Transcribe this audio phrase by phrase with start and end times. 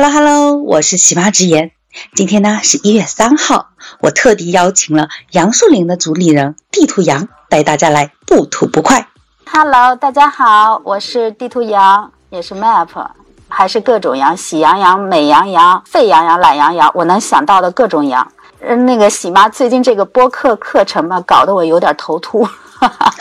[0.00, 1.72] Hello Hello，我是喜妈直言。
[2.14, 9.08] 今天呢是一月三号，我特地邀请了杨树林的主理人地图羊带大家来不吐不快。
[9.50, 13.08] Hello，大家好，我是地图羊，也是 Map，
[13.48, 18.30] 还是各种羊，喜羊羊、美羊羊、沸羊羊、懒羊羊，我能想到的各种羊。
[18.60, 22.48] 嗯，那个喜妈最近这个播客课程嘛，搞得我有点头秃。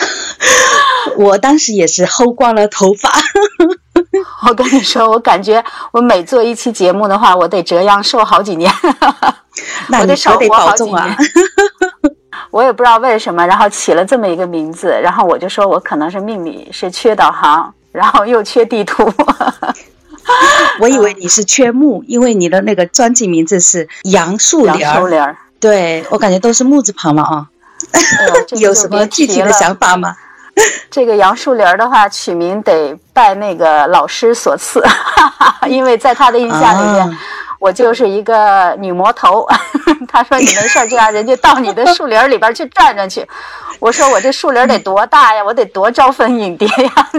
[1.18, 3.09] 我当时也是薅光了头发。
[4.47, 8.71] 我跟你说，我感觉我每做一期节目的话，我得折阳寿好几年。
[9.89, 11.17] 那得少活好几年。
[12.52, 19.11] 我也不知道为什么，然后起了这么一个名字，然后我就说我可能是命里是缺导航，然后又缺地图。
[20.80, 24.77] 我以为你是缺木，因为你的那个专辑名字是杨树林。
[24.77, 25.38] 杨树林儿。
[25.59, 27.47] 对，我感觉都是木字旁了啊。
[28.59, 30.16] 有什么具体的想法吗？
[30.89, 34.83] 这个杨树林儿的话，取名得拜那个老师所赐，
[35.67, 37.17] 因为在他的印象里面，
[37.59, 39.47] 我就是一个女魔头。
[40.08, 43.27] 他说你没事就让人家到你的树林里边去转转去。
[43.80, 47.09] 我说我这树林得多大呀，我得多招蜂引蝶呀。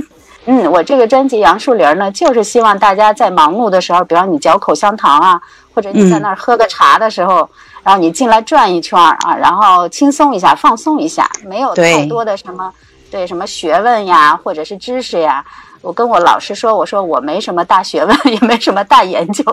[0.46, 5.40] 嗯，我这个专辑《杨树林》呢，就是希望大家在忙碌的时候，比方你嚼口香糖啊，
[5.74, 7.48] 或者你在那儿喝个茶的时候，
[7.84, 12.72] 然后你进来转一圈啊，然后轻松一下，放松一下，没有太多的什么。
[13.10, 15.44] 对什么学问呀，或者是知识呀，
[15.80, 19.44] 我跟我老师说，我说我没什么大学问， 也没什么大研究，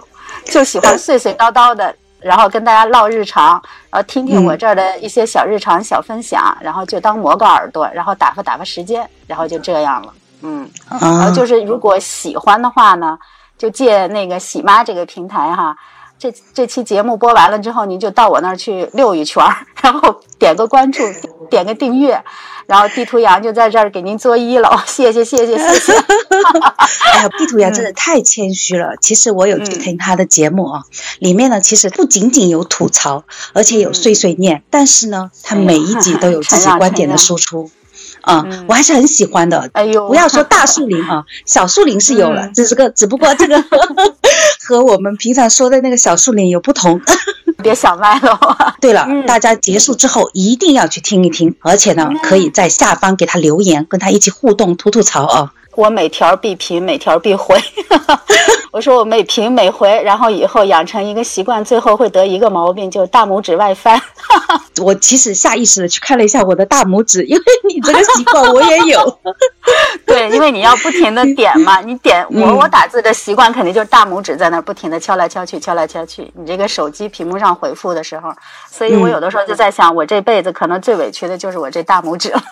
[0.46, 10.14] 就喜欢 碎碎叨叨的，然后跟大家唠日常，然后听听我这儿的一些小日常、小分享，然后就当磨个耳朵，然后打发打发时间，然后就这样了。
[10.42, 13.18] 嗯，然后就是如果喜欢的话呢，
[13.58, 15.76] 就借那个喜妈这个平台哈，
[16.32, 19.44] 这这期节目播完了之后，您就到我那儿去溜一圈，
[19.82, 21.04] 然后点个关注，
[21.50, 22.24] 点个订阅。
[22.68, 25.94] 然后地图羊就在这儿给您作揖了， 谢谢谢谢谢谢。
[25.94, 28.96] 哎呀，地图羊真的太谦虚了。
[29.00, 30.82] 其实我有去听他的节目啊，
[31.20, 33.24] 里面呢其实不仅仅有吐槽，
[33.54, 34.64] 而且有碎碎念。
[34.72, 37.70] 但是呢，他每一集都有自己观点的输出。
[38.28, 39.70] 嗯，我还是很喜欢的。
[39.74, 43.64] 哎呦，不要说大树林啊，小树林是有了，只是个只不过这个
[44.66, 47.00] 和我们平常说的那个小树林有不同。
[47.64, 48.38] 别想歪了。
[48.82, 55.54] 对了，大家结束之后一定要去听一听，而且呢，可以在下方给他留言，跟他一起互动，吐吐槽啊。
[55.76, 57.60] 我每条必评，每条必回。
[58.72, 64.02] 我说我每评每回，然后以后养成一个习惯，最后会得一个毛病，就是大拇指外翻。
[64.84, 69.20] 我其实下意识的去看了一下我的大拇指，因为你这个习惯我也有。
[70.06, 76.30] 对，因为你要不停的点嘛，你点我我打字的习惯肯定就是大拇指在那不停的敲来敲去，敲来敲去。
[76.36, 78.30] 你这个手机屏幕上回复的时候，
[78.70, 82.44] 所以我有的时候就在想，我这辈子可能最委屈的就是我这大拇指了。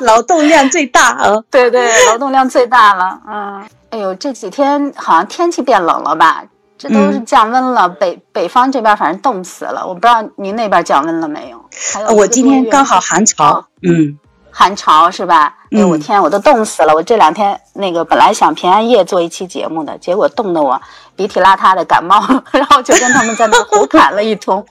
[0.06, 1.42] 劳动量最大啊！
[1.50, 3.20] 对对，劳动量最大了。
[3.28, 6.44] 嗯，哎呦，这几天好像天气变冷了吧？
[6.78, 9.86] 这都是降温了，北北方这边反正冻死了。
[9.86, 12.14] 我不知道您那边降温了没有？
[12.14, 13.66] 我今天刚好寒潮。
[13.82, 14.18] 嗯。
[14.60, 15.54] 寒潮是吧？
[15.72, 16.94] 哎呦我天，我都冻死了！
[16.94, 20.78] 我这两天那个本来想平安夜做一期节目的，结果冻得我
[21.16, 22.22] 鼻涕邋遢的感冒，
[22.52, 24.62] 然后就跟他们在那胡侃了一通。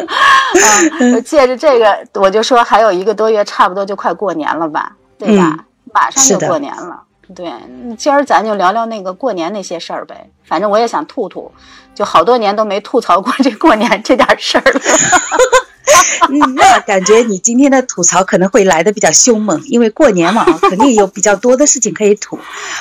[1.00, 5.64] 嗯，借着这个，我就说还有一个多月，差不多就快过年了吧，对吧？
[5.94, 7.00] 马上就过年了。
[7.34, 7.50] 对，
[7.96, 10.28] 今儿咱就聊聊那个过年那些事儿呗。
[10.44, 11.50] 反正我也想吐吐，
[11.94, 14.80] 就好多年都没吐槽过这过年这点事儿了。
[16.28, 22.38] 嗯，那感觉你今天的吐槽可能会来的比较凶猛，因为过年嘛啊，肯定有比较多的事情可以吐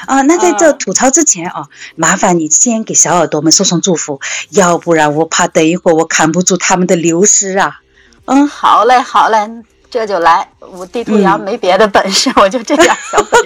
[0.08, 0.22] 啊。
[0.24, 7.82] 那在这吐槽之前啊，麻烦你先给小耳朵们送送祝福，要不然我怕等一会儿我扛不住他们的流失啊。
[8.26, 9.38] 嗯，好嘞，好嘞，
[9.92, 10.50] 这就来。
[10.60, 13.40] 我地图羊没别的本事，我就这点小本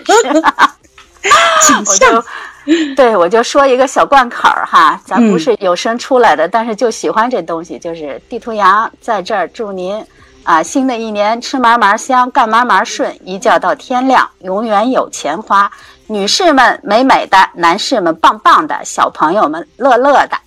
[1.62, 2.26] 事， 我就。
[2.96, 10.06] 对，我就说一个小贯口儿哈，咱不是有声出来的，但是就喜欢这东西，就是地图羊在这儿祝您，
[10.44, 15.72] 啊，新的一年吃嘛嘛香，干嘛嘛顺，一觉到天亮，永远有钱花。
[16.08, 20.38] 女士们美美的，男士们棒棒的，小朋友们乐乐的。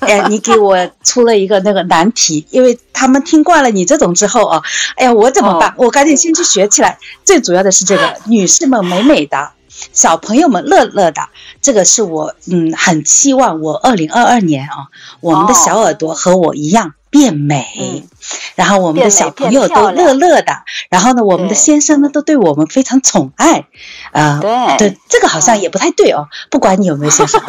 [0.00, 4.62] 哎， 你给我出了一个那个难题，因为他们听惯了你这种之后啊，
[4.96, 5.74] 哎呀，我怎么办？
[5.76, 6.98] 我赶紧先去学起来。
[7.24, 9.50] 最主要的是这个， 女士们美美的。
[9.92, 11.28] 小朋友们乐乐的，
[11.60, 14.88] 这个是我嗯很期望我二零二二年啊，
[15.20, 18.04] 我们的小耳朵和我一样变美，
[18.54, 20.52] 然后我们的小朋友都乐乐的，
[20.90, 23.66] 然后呢，我们的先生呢都对我们非常宠爱，
[24.12, 24.76] 啊，对。
[24.78, 27.40] 对，这个好像也不太对哦，不管你有没有先生，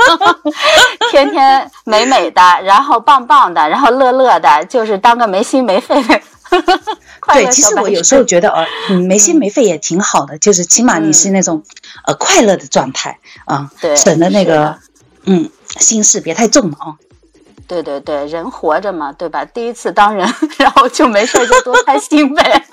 [1.10, 6.20] 天天美美的，然后棒棒的，然后乐乐的，就是当个没心没肺的。
[7.32, 8.66] 对，其实我有时候觉得，呃，
[9.00, 11.64] 没心没肺也挺好的，就是起码你是那种，
[12.06, 14.78] 呃，快乐的状态啊，对，省得那个
[15.24, 16.94] 嗯，心事别太重了啊。
[17.68, 19.44] 对对对，人活着嘛，对吧？
[19.44, 22.64] 第一次当人， 然后就没事就多开心呗。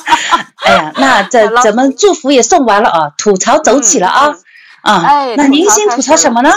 [0.66, 4.34] 哎呀，那这咱们祝福也送完了啊，吐槽走起了啊
[4.82, 5.02] 啊！
[5.02, 6.50] 哎，那您先吐槽什么呢？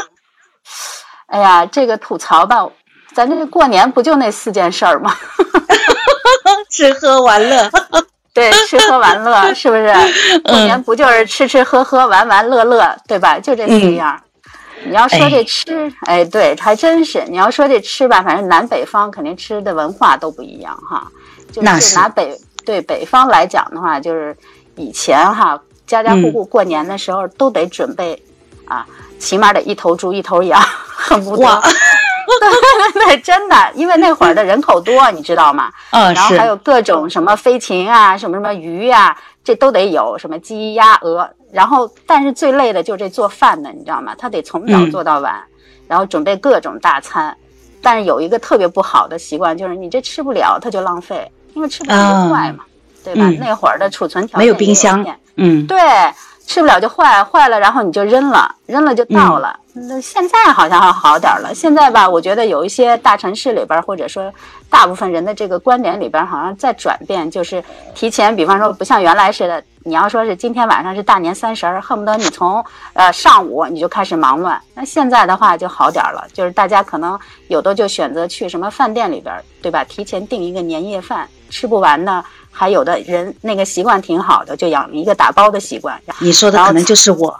[1.28, 2.68] 哎呀，这个吐槽吧，
[3.14, 5.16] 咱这个过年不就那四件事儿吗？
[6.70, 7.70] 吃喝玩乐。
[8.34, 9.92] 对，吃喝玩乐是不是？
[10.44, 13.40] 过年不就是吃吃喝喝玩玩乐乐，对吧？
[13.40, 14.20] 就这四样。
[14.84, 17.26] 你要说这吃，哎，对，还真是。
[17.28, 21.08] 你要说这吃吧，反正南北方肯定吃的文化都不一样哈。
[21.52, 24.38] 就是拿北对北方来讲的话，就是
[24.76, 28.22] 以前哈，家家户户过年的时候都得准备
[28.66, 28.86] 啊，
[29.18, 31.44] 起码得一头猪一头羊， 恨不得。
[32.40, 32.50] 对
[32.94, 35.72] 对对，真的，因为那会儿的人口多，你知道吗？
[35.92, 41.30] 嗯，然后还有各种什么飞禽啊，什么什么鱼呀，这都得有，什么鸡鸭鹅。
[41.52, 44.14] 然后，但是最累的就是这做饭的，你知道吗？
[44.18, 45.42] 他得从早做到晚，
[45.88, 47.36] 然后准备各种大餐。
[47.82, 52.66] 但是有一个特别不好的习惯，就是你这吃不了，它就浪费，因为吃不了就坏嘛，
[53.04, 53.30] 对吧？
[53.40, 55.78] 那会儿的储存条件没有冰箱，嗯，对。
[56.46, 59.60] 吃不了就坏，坏了然后你就扔了，扔了就倒了。
[59.88, 61.54] 那现在好像还好点了。
[61.54, 64.34] 现在吧，我觉得有一些大城市里边，或者说
[64.70, 67.64] 大部分人的这个观点里边，好像在转变，就是
[67.94, 72.64] 提前，比方说不像原来似的，你要说是今天晚上是大年三十儿，恨不得你从
[72.94, 74.60] 呃上午你就开始忙乱。
[74.74, 79.84] 那现在的话就好点了，就是大家可能有的就选择去什么饭店里边，对吧？
[79.84, 82.24] 提前订一个年夜饭，吃不完呢。
[82.52, 86.02] 还有的人那个习惯挺好的，就养一个打包的习惯。
[86.18, 87.40] 你说的可能就是我，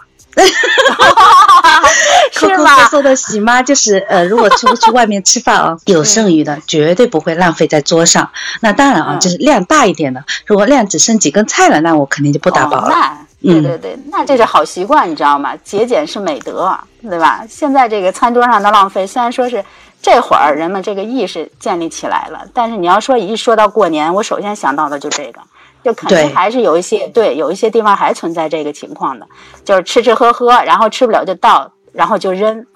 [2.32, 2.88] 是吗？
[2.88, 8.30] 说的喜妈就是呃，如果出去外面吃饭啊， 有剩余的绝对不会浪费在桌上。
[8.60, 10.24] 那当然啊，就是量大一点的。
[10.46, 12.88] 如果量只剩几根菜了，那我肯定就不打包了。
[12.90, 15.54] 那对对对，那这是好习惯，你知道吗？
[15.64, 17.44] 节俭是美德，对吧？
[17.48, 19.64] 现在这个餐桌上的浪费，虽然说是。
[20.00, 25.40] 这会儿人们这个意识建立起来了，但是你要说一说到过年，我首先想到的就这个，
[25.84, 29.26] 就肯定还是有一些对，有一些地方还存在这个情况的，
[29.64, 32.66] 就是吃吃喝喝，然后吃不了就倒，然后就扔，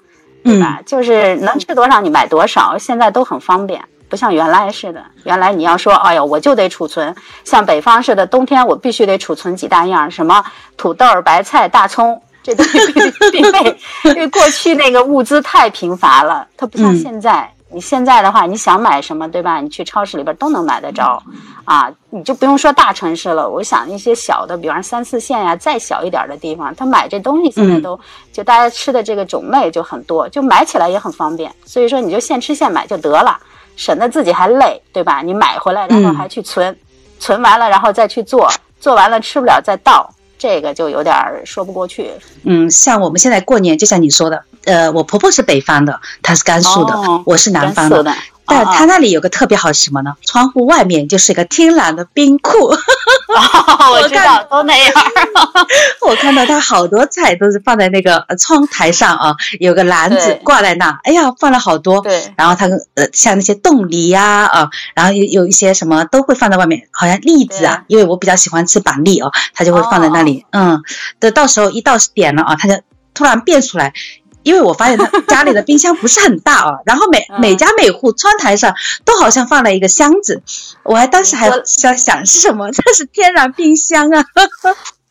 [0.43, 0.79] 对吧？
[0.85, 5.03] 就是能吃多少你买多少，现在都很方便，不像原来似的。
[5.23, 10.43] 原来你要说，哎呦，我就得储存，像北方似的，冬天我必须得储存几大样，什么
[10.77, 12.21] 土豆、白菜、大葱。
[12.41, 12.77] 这东西
[13.31, 17.49] 必备， 因为过去那个物资太贫乏了，它不像现在。
[17.73, 19.59] 你现在的话，你想买什么，对吧？
[19.59, 21.21] 你去超市里边都能买得着，
[21.65, 23.49] 啊，你就不用说大城市了。
[23.49, 27.99] 我想一些小的，比方三四线呀，再小一点的地方，他买这东西现在都
[28.31, 31.51] 就大家吃的这个种类就很多，就买起来也很方便。
[31.65, 33.37] 所以说，你就现吃现买就得了，
[33.75, 35.21] 省得自己还累，对吧？
[35.21, 36.77] 你买回来，然后还去存，
[37.19, 38.47] 存完了然后再去做，
[38.79, 40.09] 做完了吃不了再倒。
[40.43, 42.11] 这个就有点说不过去。
[42.43, 46.93] 嗯，像我们现在过年，就像你说的，呃，我婆婆是北方的，她是甘肃的，
[47.25, 48.03] 我是南方的。
[48.45, 50.15] 但他那里有个特别好是什么呢？
[50.25, 52.51] 窗户外面就是一个天然的冰库。
[53.91, 54.93] 我知道，都那样。
[56.07, 60.99] 我看到他好多菜都是放在那个窗台上啊，有个篮子挂在那。
[61.03, 62.01] 哎呀，放了好多。
[62.01, 62.33] 对。
[62.37, 70.45] 然后他呃，像那些冻梨呀啊，然后有有一些什么都会放在外面，好像栗子啊，因为我比较喜欢吃板栗哦，他就会放在那里。
[70.51, 70.81] 嗯。
[71.19, 72.79] 等到时候一到点了啊，他就
[73.13, 73.93] 突然变出来。
[74.43, 80.41] 因为我发现他 家里的冰箱不是很大啊，然后每每家每户窗台上都好像放了一个箱子，
[80.83, 84.25] 我还当时还想想是什么， 这是天然冰箱啊！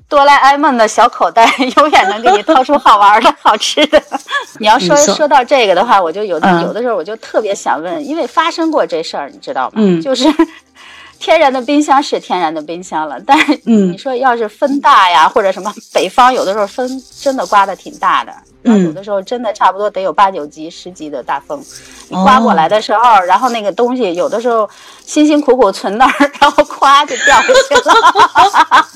[0.08, 4.02] 哆啦 A 梦的小口袋永远能给你掏出好玩的好吃的。
[4.60, 9.72] 你要说说到这个的话，我就有有的时候我就特别想问，因为发生过这事儿，你知道吗？
[9.76, 10.30] 嗯，就是
[11.18, 18.34] 天然的冰箱是天然的冰箱了，但是你说要是风大呀，或者什么，北方有的时候风真的刮的挺大的。
[18.62, 21.60] 然后有的时候真的差不多得有八九级、十级的大风，
[22.08, 24.68] 你刮过来的时候，然后那个东西有的时候
[25.04, 27.94] 辛辛苦苦存那儿，然后咵就掉下去了，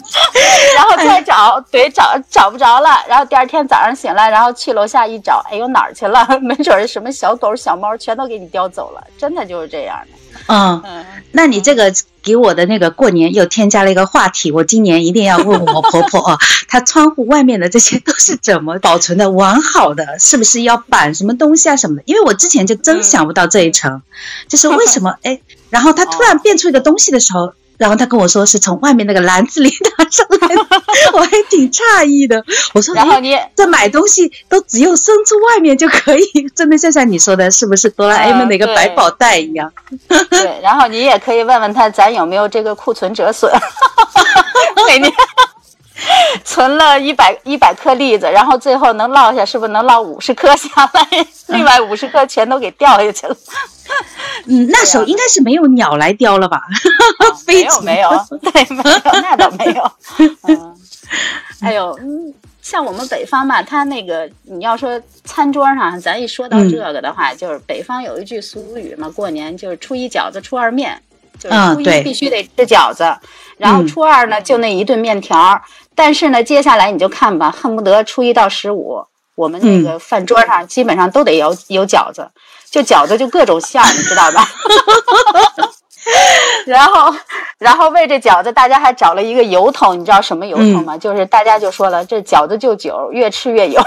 [0.76, 6.26] 然后再找，对，找找不着了，然后第二天早上醒来，然后去楼下一找，哎呦哪儿去了？
[6.40, 10.25] 没准是什么小狗、小猫全都给你叼走了，真的就是这样的。
[10.46, 16.38] 嗯，那你这个给我的那个过年又添加了一个话题，我今年一定要问问我婆婆啊，
[16.68, 20.18] 她窗户外面的这些都是怎么保存的完好的？
[20.18, 22.02] 是不是要板什么东西啊什么的？
[22.06, 24.02] 因为我之前就真想不到这一层，
[24.48, 25.40] 就是为什么哎，
[25.70, 27.54] 然后它突然变出一个东西的时候。
[27.78, 29.68] 然后他跟我说是从外面那个篮子里
[29.98, 30.62] 拿上来的，
[31.14, 32.42] 我还挺诧异的。
[32.74, 39.72] 我说，然后你这买东西都只有伸出外面就可以，真的就像你说的，是不是哆啦 A 梦的一个百宝袋一样？
[40.30, 43.52] 对，然后你也可以问问他，咱有没有这个库存折损？
[44.86, 45.12] 每年
[46.44, 51.26] 存了一百一百颗栗子，然后最后能落下，是不是能落五十颗下来？
[51.48, 53.36] 另外五十颗全都给掉下去了。
[54.46, 56.62] 嗯，那时候应该是没有鸟来叼了吧？
[57.46, 58.10] 没有 没有，
[58.42, 59.92] 对，没有，那倒没有。
[60.48, 60.76] 嗯，
[61.62, 71.00] 哎呦，嗯，像我们北方吧，他那个你要说餐桌上，咱一说到这个的话，就是北方有一句俗语嘛，过年就是初一饺子，初二面，
[71.38, 73.16] 就是初一必须得吃饺子，
[73.56, 75.62] 然后初二呢就那一顿面条。
[75.96, 79.02] 但是呢，接下来你就看吧，恨不得初一到十五，
[79.34, 82.30] 我们那个饭桌上基本上都得有有饺子，
[82.70, 84.46] 就饺子就各种馅儿，你知道吧？
[86.66, 87.12] 然后，
[87.58, 90.96] 然后为这饺子，大家还找了一个由头，你知道什么由头吗？
[90.96, 93.80] 就是大家就说了，这饺子就酒，越吃越有。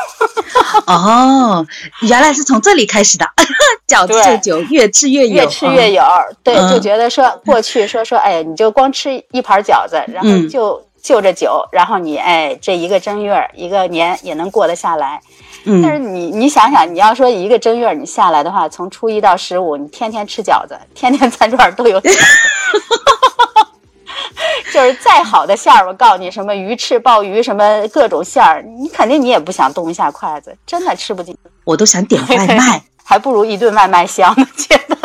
[0.86, 1.66] 哦，
[2.02, 3.26] 原来是从这里开始的，
[3.88, 6.04] 饺子就酒，越吃越有，越吃越有。
[6.44, 10.84] 对，就觉得说过去说说，哎，你就光吃一盘饺子，然后就。
[11.02, 15.22] 就着酒，然后你哎，这一个正月一个年也能过得下来。
[15.66, 22.02] 嗯，但是你你想想，你要说一个正月你下来的话，从初一到十五，你天天吃饺子， 天天餐桌上都有。
[24.72, 31.36] 就是再好的馅儿，我告诉你，什么鱼翅、鲍鱼，什么各种馅儿，你肯定你也不想动一下筷子，真的吃不进。
[31.66, 34.96] 我都想点外卖， 还不如一顿外卖香呢，觉得。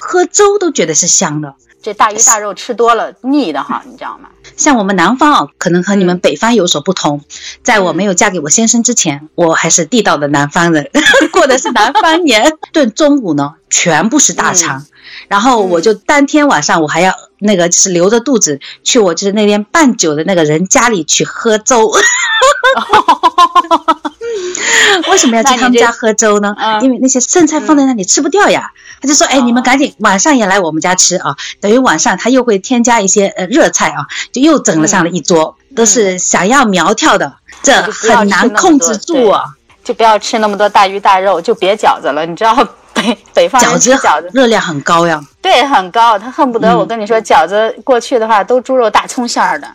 [0.00, 1.54] 喝粥都觉得是香的。
[1.80, 4.28] 这大鱼大肉吃多了腻的哈，你知道吗？
[4.58, 7.22] 像我们南方啊，可能和你们北方有所不同。
[7.62, 10.90] 在我没有嫁给我先生之前，我还是地道的南方人，
[11.32, 12.58] 过的是南方年。
[12.72, 14.84] 顿中午呢，全部是大肠，
[15.28, 21.90] 然后我就当天晚上我还要那个是留着肚子去我就是那边办酒的那个人家里去喝粥。
[25.10, 26.54] 为什么要去他们家喝粥呢？
[26.82, 28.70] 因为那些剩菜放在那里吃不掉呀。
[29.00, 31.36] 他就说：“哎，你们赶紧晚上也来我们家吃啊！
[31.60, 39.44] 等于晚上他又会添加一些呃热菜啊，就又整了上了一桌，都是想要苗条的，这很难控制住啊！
[39.84, 42.26] 就不要吃那么多大鱼大肉，就别饺子了。
[42.26, 42.54] 你知道
[42.92, 46.18] 北北方饺子饺子热量很高呀，对，很高。
[46.18, 49.68] 他恨不得我跟你说，饺子过去的话都猪肉大葱馅儿的，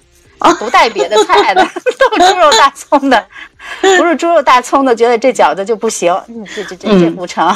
[0.60, 1.64] 不带别的菜的，
[2.00, 3.28] 都是猪肉大葱的，
[3.98, 6.14] 不是猪肉大葱的，觉得这饺子就不行，
[6.56, 7.48] 这这这这不成。”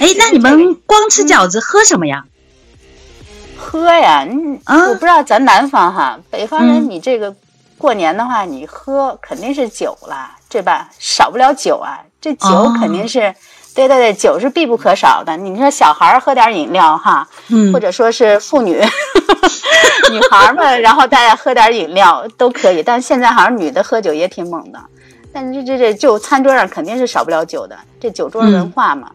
[0.00, 2.24] 哎， 那你们光吃饺子喝什么呀？
[3.58, 7.34] 喝呀，嗯，我不知道咱南方哈，北方人你这个
[7.76, 10.88] 过年的话，你喝肯定是酒了，对吧？
[10.98, 13.34] 少不了酒啊，这酒肯定是，
[13.74, 15.36] 对对对，酒是必不可少的。
[15.36, 17.26] 你说小孩喝点饮料哈，
[17.72, 18.72] 或者说是妇女、
[20.10, 22.82] 女孩们，然后大家喝点饮料都可以。
[22.82, 24.78] 但现在好像女的喝酒也挺猛的，
[25.32, 29.10] 但是这这这就餐桌上肯定是少不了酒的，这酒桌文化嘛。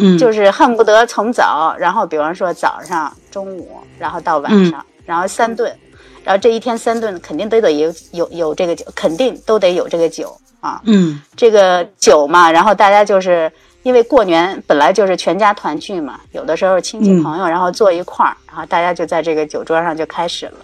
[0.00, 5.76] 嗯，就是恨不得从早，然后比方说早上、中午，然后到晚上，然后三顿，
[6.22, 10.80] 然后这一天三顿肯定都得有有有这个酒，肯定都得有这个酒啊。
[10.84, 13.50] 嗯，这个酒嘛，然后大家就是
[13.82, 20.58] 因为过年本来就是全家团聚嘛，有的时候亲戚朋友然后坐一块儿，然后大家就在这个酒桌上就开始了，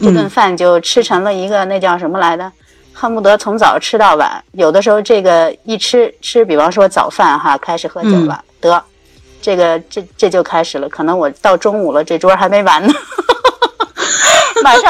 [0.00, 2.50] 这顿饭就吃成了一个那叫什么来的，
[2.92, 8.42] 恨不得从早吃到晚，有的时候这个一吃吃，比方说早饭哈，开始喝酒了。
[8.60, 8.82] 得，
[9.42, 12.92] 这个这这就开始了，可能我到中午了，这桌还没完呢，
[14.64, 14.82] 马上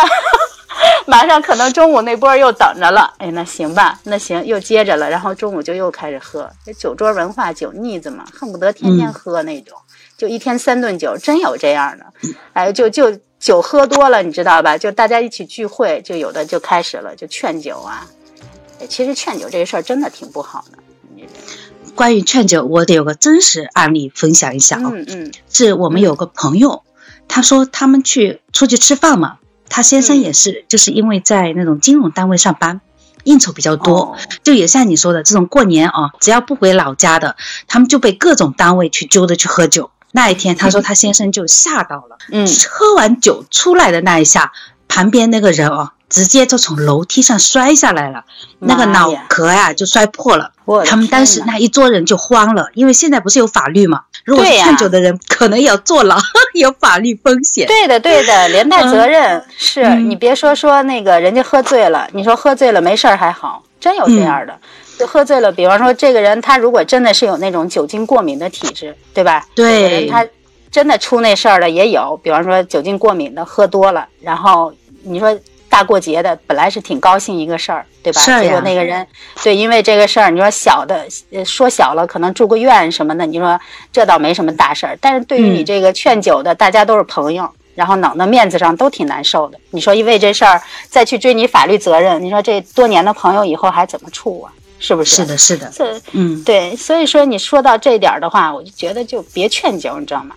[1.06, 3.12] 马上可能中午那波又等着了。
[3.18, 6.50] 哎，那行吧，那行又接着了，然后中午就又开始喝。
[6.64, 9.76] 这酒桌文化，酒腻子嘛，恨不得天天喝那种，
[10.16, 12.06] 就一天三顿酒，真有这样的。
[12.52, 14.78] 哎，就就酒喝多了，你知道吧？
[14.78, 18.06] 就大家一起聚会，就有的就开始了，就劝酒啊。
[18.80, 20.78] 哎，其实劝酒这事儿真的挺不好的。
[21.94, 24.90] 关于劝酒，我得有个真实案例分享一下啊。
[24.92, 26.82] 嗯嗯，是我们有个朋友，
[27.28, 29.36] 他说他们去出去吃饭嘛，
[29.68, 32.80] 他先生也是，就是因为在那种金融单位上班，
[33.24, 39.90] 应酬比较多，就也像你说的这种过年啊，只要不回老家的，他们就被各种单位去揪着去喝酒。
[40.12, 44.52] 那一天，他说他先生就吓到了，嗯，喝完酒出来的那一下，
[44.86, 45.90] 旁边那个人哦。
[46.14, 48.24] 直接就从楼梯上摔下来了，
[48.60, 50.52] 那个脑壳呀就摔破了。
[50.86, 56.16] 他们当时那一桌人就慌了，因为现在不是有法律嘛，如果劝酒的人可能要坐牢，
[56.54, 57.66] 有法律风险。
[57.66, 64.56] 对的，对的， 连带责任是你别说说那个人家喝醉了，你说喝醉了没事儿还好，真有这样的，
[64.96, 65.50] 就喝醉了。
[65.50, 69.44] 比方说这个人他如果真的是有那种酒精过敏的体质，对吧？
[69.56, 70.24] 对，他
[70.70, 72.16] 真的出那事儿了也有。
[72.22, 75.36] 比方说酒精过敏的喝多了，然后你说。
[75.74, 78.20] 大过节的，本来是挺高兴一个事儿，对吧？
[78.40, 79.04] 结果那个人，
[79.42, 81.04] 对，因为这个事儿，你说小的，
[81.44, 83.58] 说小了可能住个院什么的，你说
[83.92, 84.96] 这倒没什么大事儿。
[85.00, 89.58] 但是对于你这个劝酒的，大家都是朋友，然后弄得面子上都挺难受的。
[89.70, 94.52] 你说因为这事儿再去追你法律责任，你说这多年的朋友以后还怎么处啊？
[94.78, 95.16] 是不是？
[95.16, 95.68] 是的，是的。
[95.74, 100.36] 这嗯，对，所以说你说到这点儿的话，我就觉得就别劝酒，你知道吗？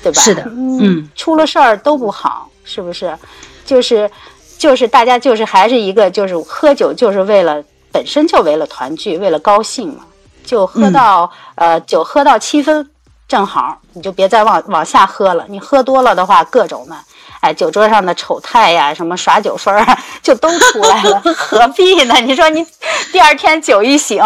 [0.00, 0.20] 对吧？
[0.20, 3.18] 是的嗯，出了事儿都不好，是不是？
[3.64, 4.10] 就是
[4.58, 10.04] 就是大家就是还是一个就是喝酒就是为了本身就为了团聚，为了高兴嘛，
[10.44, 12.90] 就喝到、呃酒喝到七分
[13.28, 15.44] 正好，你就别再往往下喝了。
[15.48, 16.96] 你喝多了的话，各种的。
[17.40, 22.14] 哎，酒桌上的丑态呀，什么耍酒疯儿啊，就都出来了， 何必呢？
[22.22, 22.66] 你说你
[23.12, 24.22] 第二天酒一醒，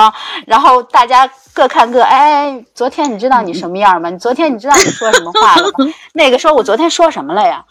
[0.47, 4.09] 然后大家各看各，哎，昨天你知道你什么样吗？
[4.09, 5.93] 你昨天你知道你说什么话了吗？
[6.15, 7.65] 那个说我昨天说什么了呀？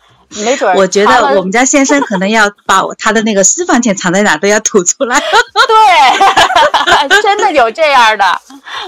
[0.43, 5.19] 没准儿我觉得我们家先生可能要把他的那个私房钱藏在哪都要吐出来。
[5.19, 8.25] 对， 真的有这样的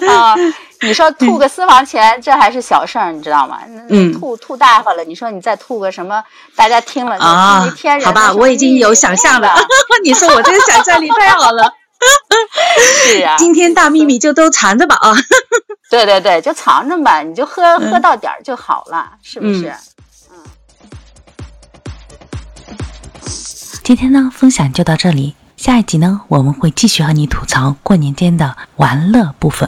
[0.08, 0.36] 啊！
[0.81, 3.60] 你说吐个私房钱，这还是小事儿，你知道吗？
[3.89, 6.24] 嗯吐吐大发了，你说你再吐个什么，
[6.55, 9.53] 大家听了就天，人好吧，我已经有想象了。
[10.03, 11.74] 你说我这个想象力太好了。
[13.03, 15.13] 是啊，今天大秘密就都藏着吧啊！
[15.89, 19.74] 对对对，就藏着吧，你就喝喝到点儿就好了，是不是？
[23.89, 25.34] 今天呢，分享就到这里。
[25.58, 29.67] 下一集呢，我们会继续和你吐槽过年间的玩乐部分。